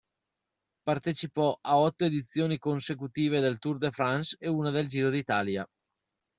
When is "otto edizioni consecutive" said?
1.77-3.39